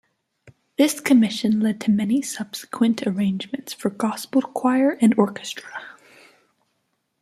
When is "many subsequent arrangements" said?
1.91-3.71